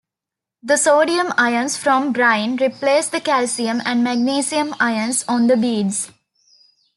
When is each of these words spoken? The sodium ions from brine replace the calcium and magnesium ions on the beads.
The 0.63 0.77
sodium 0.77 1.31
ions 1.37 1.77
from 1.77 2.11
brine 2.11 2.55
replace 2.59 3.07
the 3.09 3.21
calcium 3.21 3.83
and 3.85 4.03
magnesium 4.03 4.73
ions 4.79 5.23
on 5.27 5.45
the 5.45 5.55
beads. 5.55 6.09